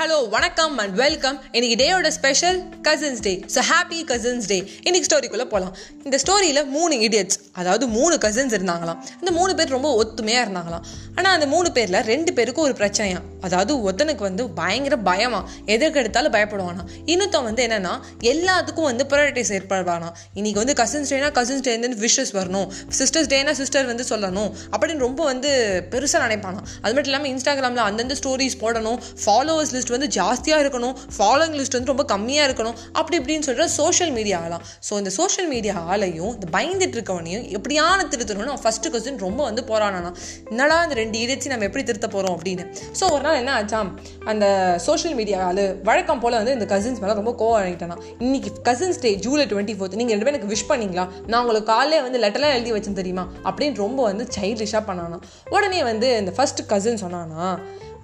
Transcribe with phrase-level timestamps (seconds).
[0.00, 5.44] Hello வணக்கம் and welcome இன்னைக்கு டேயோட special cousins day so happy cousins day இன்னைக்கு ஸ்டோரிக்குள்ளே
[5.44, 5.74] போகலாம்
[6.04, 8.98] இந்த ஸ்டோரியில் மூணு இடியட்ஸ் அதாவது மூணு கசின்ஸ் இருந்தாங்களாம்.
[9.20, 10.84] இந்த மூணு பேர் ரொம்ப ஒத்துமையாக இருந்தாங்களாம்.
[11.16, 13.20] ஆனால் அந்த மூணு பேரில் ரெண்டு பேருக்கும் ஒரு பிரச்சனையா?
[13.46, 15.48] அதாவது ஒருத்தனுக்கு வந்து பயங்கர பயமா.
[15.66, 17.94] எதற்கு எடுத்தாலும் பயப்படுவானா இன்னொருத்தன் வந்து என்னன்னா
[18.32, 22.68] எல்லாத்துக்கும் வந்து ப்ரையாரிட்டிஸ் ஏற்படுவானா இன்னைக்கு வந்து கசின்ஸ் டேனா கசின்ஸ் டே வந்து விஷஸ் வரணும்.
[22.98, 24.50] சிஸ்டர்ஸ் டேனா சிஸ்டர் வந்து சொல்லணும்.
[24.72, 25.50] அப்படின்னு ரொம்ப வந்து
[25.94, 28.98] பெருசாக நினைப்பானா அது மட்டும் இல்லாமல் இன்ஸ்டாகிராமில் அந்தந்த ஸ்டோரிஸ் போடணும்.
[29.24, 30.94] ஃபாலோவர்ஸ் லிஸ்ட் வந்து ஜாஸ்தியாக இருக்கணும்.
[31.18, 32.76] ஃபாலோயிங் லிஸ்ட் வந்து ரொம்ப கம்மியாக இருக்கணும்.
[32.92, 34.64] அப்படி இப்படின்னு சொல்கிற சோஷியல் மீடியா ஆளாம்.
[34.90, 39.64] ஸோ இந்த சோஷியல் மீடியா ஆளையும் இந்த பயந்துட்டு இருக்கவனையும் எப்படியான திருத்தணும்னு அவன் ஃபஸ்ட்டு கொஸ்டின் ரொம்ப வந்து
[39.70, 40.10] போராடானா
[40.52, 42.64] என்னடா இந்த ரெண்டு இறைச்சி நம்ம எப்படி திருத்த போகிறோம் அப்படின்னு.
[43.00, 43.90] ஸோ ஒரு நாள் என்ன ஆச்சாம்?
[44.32, 44.46] அந்த
[44.86, 49.12] சோஷியல் மீடியா அது வழக்கம் போல் வந்து இந்த கசின்ஸ் மேலே ரொம்ப கோவம் ஆகிட்டானா இன்னைக்கு cousins day
[49.26, 51.06] July twenty fourth நீங்கள் ரெண்டு பேரும் எனக்கு விஷ் பண்ணீங்களா?
[51.30, 53.26] நான் உங்களுக்கு காலையில் வந்து லெட்டர்லாம் எழுதி வச்சேன் தெரியுமா?
[53.50, 55.20] அப்படின்னு ரொம்ப வந்து சைல்டிஷாக பண்ணானா
[55.56, 57.46] உடனே வந்து இந்த ஃபஸ்ட்டு கசின் சொன்னானா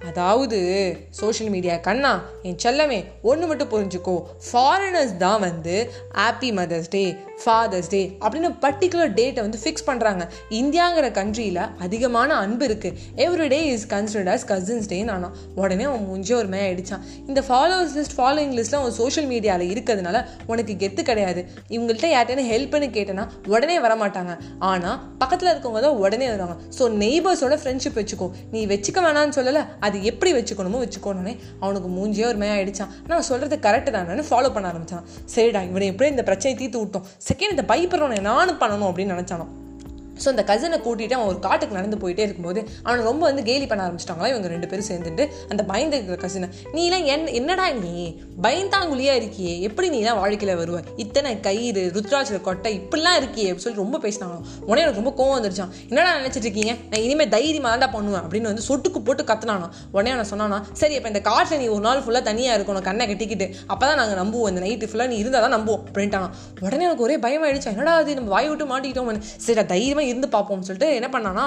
[0.09, 0.57] அதாவது
[1.19, 2.11] சோஷியல் மீடியா கண்ணா
[2.47, 2.97] என் செல்லமே
[3.29, 4.13] ஒன்று மட்டும் புரிஞ்சுக்கோ.
[4.47, 5.75] ஃபாரினர்ஸ் தான் வந்து
[6.19, 7.01] happy mother's day
[7.43, 10.23] father's day அப்படின்னு பர்டிகுலர் டேட்டை வந்து ஃபிக்ஸ் பண்ணுறாங்க
[10.59, 16.05] இந்தியாங்கிற கண்ட்ரியில் அதிகமான அன்பு இருக்குது every day is considered as cousins டேன்னு ஆனால் உடனே அவன்
[16.09, 20.17] முடிஞ்ச ஒரு மே அடித்தான் இந்த ஃபாலோவர்ஸ் லிஸ்ட் ஃபாலோயிங் லிஸ்ட்லாம் அவன் சோஷியல் மீடியாவில் இருக்கிறதுனால
[20.51, 21.43] உனக்கு கெத்து கிடையாது.
[21.75, 24.33] இவங்கள்ட்ட யார்ட்டேன்னு ஹெல்ப்னு கேட்டேன்னா உடனே வர மாட்டாங்க
[24.71, 26.57] ஆனால் பக்கத்தில் இருக்கவங்க தான் உடனே வருவாங்க.
[26.77, 28.29] ஸோ நெய்பர்ஸோட ஃப்ரெண்ட்ஷிப் வச்சுக்கோ.
[28.55, 33.57] நீ வச்சுக்க வேணாம்னு சொல்லலை அது எப்படி வச்சுக்கணுமோ வச்சுக்கணுன்னே அவனுக்கு மூஞ்சியே ஒரு மே ஆயிடுச்சான் நான் சொல்கிறது
[33.67, 35.05] கரெக்டு தானே ஃபாலோ பண்ண ஆரம்பிச்சான்.
[35.35, 37.07] சரிடா இவனை எப்படியும் இந்த பிரச்சனையை தீர்த்து விட்டோம்.
[37.29, 39.45] செகண்ட் இந்த பயப்படுறவனை நானும் பண்ணணும் அப்படின்னு நினச்சானோ?
[40.23, 43.81] ஸோ அந்த கசனை கூட்டிகிட்டு அவன் ஒரு காட்டுக்கு நடந்து போயிட்டே இருக்கும்போது அவனை ரொம்ப வந்து கேலி பண்ண
[43.87, 45.23] ஆரம்பிச்சிட்டாங்களா இவங்க ரெண்டு பேரும் சேர்ந்துட்டு.
[45.51, 47.95] அந்த பயந்து இருக்கிற கசினை நீலாம் என் என்னடா நீ?
[48.45, 49.53] பயந்தாங்குழியா இருக்கியே?
[49.67, 50.79] எப்படி நீலாம் வாழ்க்கையில் வருவ?
[51.03, 53.47] இத்தனை கயிறு ருத்ராட்சர கொட்டை இப்படிலாம் இருக்கியே?
[53.49, 54.35] அப்படின்னு சொல்லி ரொம்ப பேசினாங்க
[54.69, 56.73] உடனே எனக்கு ரொம்ப கோவம் வந்துருச்சான் என்னடா நினைச்சிட்டு இருக்கீங்க?
[56.91, 58.23] நான் இனிமேல் தைரியமாக தான் பண்ணுவேன்.
[58.25, 62.03] அப்படின்னு வந்து சொட்டுக்கு போட்டு கத்துனானா உடனே அவனை சொன்னானா சரி அப்போ இந்த காட்டில் நீ ஒரு நாள்
[62.05, 64.49] ஃபுல்லாக தனியாக இருக்கணும் கண்ணை கட்டிக்கிட்டு அப்போ தான் நாங்கள் நம்புவோம்.
[64.53, 65.83] இந்த நைட்டு ஃபுல்லாக நீ இருந்தால் தான் நம்புவோம்.
[65.89, 66.29] அப்படின்ட்டானா
[66.65, 70.89] உடனே எனக்கு ஒரே பயமாயிடுச்சா என்னடா அது நம்ம வாய் விட்டு மாட்டிக்கிட்டோம் சரி தைரியமாக இருந்து பார்ப்போம்னு சொல்லிட்டு
[70.99, 71.45] என்ன பண்ணானா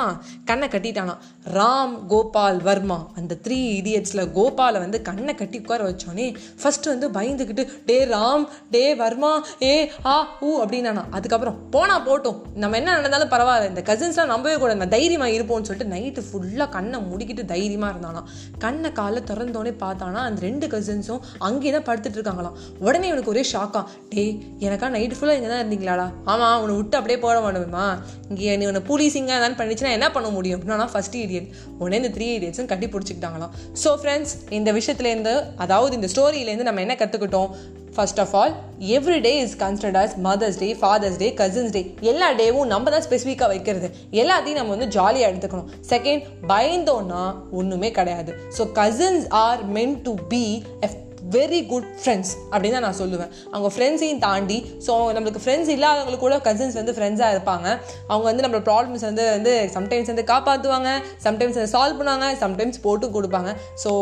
[0.50, 1.14] கண்ணை கட்டிட்டானா.
[1.56, 2.98] ராம் கோபால் வர்மா.
[3.18, 6.26] அந்த த்ரீ இடியட்ஸில் கோபாலை வந்து கண்ணை கட்டி உட்கார வச்சோன்னே
[6.62, 8.44] ஃபஸ்ட்டு வந்து பயந்துக்கிட்டு டே ராம்
[8.74, 9.32] டே வர்மா
[9.70, 9.72] ஏ
[10.12, 10.16] ஆ
[10.48, 11.04] ஊ அப்படின்னானா.
[11.18, 12.38] அதுக்கப்புறம் போனா போட்டோம்.
[12.62, 13.70] நம்ம என்ன நடந்தாலும் பரவாயில்ல.
[13.72, 18.22] இந்த கசின்ஸ்லாம் நம்பவே கூட நம்ம தைரியமாக இருப்போம்னு சொல்லிட்டு நைட்டு ஃபுல்லாக கண்ணை முடிக்கிட்டு தைரியமாக இருந்தானா.
[18.64, 22.56] கண்ணை காலை திறந்தோடனே பார்த்தானா அந்த ரெண்டு கசின்ஸும் அங்கேயே தான் படுத்துட்டு இருக்காங்களாம்.
[22.86, 23.82] உடனே இவனுக்கு ஒரே ஷாக்கா
[24.14, 24.24] டே
[24.66, 26.06] எனக்கா நைட்டு ஃபுல்லாக இங்கே தான் இருந்தீங்களாடா.
[26.32, 27.86] ஆமாம் உன்னை விட்டு அப்படியே போட மாட்டோமா
[28.30, 30.60] இங்கே நீ உன்னை போலீஸிங்க தான் பண்ணிச்சுன்னா என்ன பண்ண முடியும்?
[30.60, 31.50] அப்படின்னா ஃபர்ஸ்ட் இடியட்
[31.82, 33.52] உடனே இந்த த்ரீ இடியட்ஸும் கட்டி பிடிச்சிக்கிட்டாங்களாம்.
[33.82, 35.34] ஸோ ஃப்ரெண்ட்ஸ் இந்த விஷயத்துலேருந்து
[35.66, 37.50] அதாவது இந்த ஸ்டோரியிலேருந்து நம்ம என்ன கற்றுக்கிட்டோம்
[37.94, 38.52] first of all
[38.96, 43.04] every day is considered as mother's day father's day cousins day எல்லா டேவும் நம்ம தான்
[43.06, 43.88] ஸ்பெசிஃபிக்காக வைக்கிறது.
[44.22, 45.70] எல்லாத்தையும் நம்ம வந்து ஜாலியாக எடுத்துக்கணும்.
[45.92, 46.22] செகண்ட்
[46.52, 47.22] பயந்தோன்னா
[47.60, 48.32] ஒன்றுமே கிடையாது.
[48.58, 50.44] So cousins are meant to be
[50.88, 50.98] F
[51.36, 53.30] very good friends அப்படின்னு தான் நான் சொல்லுவேன்.
[53.52, 57.68] அவங்க ஃப்ரெண்ட்ஸையும் தாண்டி ஸோ நம்மளுக்கு ஃப்ரெண்ட்ஸ் இல்லாதவங்களுக்கு கூட கசின்ஸ் வந்து ஃப்ரெண்ட்ஸாக இருப்பாங்க.
[58.10, 60.90] அவங்க வந்து நம்மளோட ப்ராப்ளம்ஸ் வந்து வந்து சம்டைம்ஸ் வந்து காப்பாற்றுவாங்க
[61.26, 63.52] சம்டைம்ஸ் வந்து சால்வ் பண்ணுவாங்க சம்டைம்ஸ் போட்டு கொடுப்பாங்க.
[63.84, 63.92] So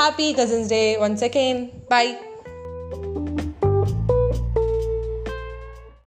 [0.00, 1.60] happy cousins day one second
[1.94, 2.06] bye